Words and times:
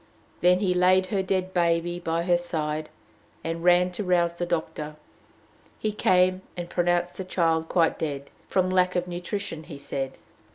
Then 0.39 0.61
he 0.61 0.73
laid 0.73 1.05
her 1.05 1.21
dead 1.21 1.53
baby 1.53 1.99
by 1.99 2.23
her 2.23 2.35
side, 2.39 2.89
and 3.43 3.63
ran 3.63 3.91
to 3.91 4.03
rouse 4.03 4.33
the 4.33 4.47
doctor. 4.47 4.95
He 5.77 5.91
came, 5.91 6.41
and 6.57 6.71
pronounced 6.71 7.17
the 7.17 7.23
child 7.23 7.69
quite 7.69 7.99
dead 7.99 8.31
from 8.47 8.71
lack 8.71 8.95
of 8.95 9.07
nutrition, 9.07 9.65
he 9.65 9.77
said. 9.77 10.17